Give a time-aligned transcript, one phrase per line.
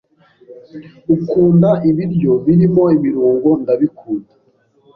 [1.15, 4.33] "Ukunda ibiryo birimo ibirungo Ndabikunda."